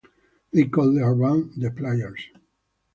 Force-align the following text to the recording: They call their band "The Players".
They 0.51 0.63
call 0.63 0.95
their 0.95 1.13
band 1.13 1.51
"The 1.57 1.69
Players". 1.69 2.19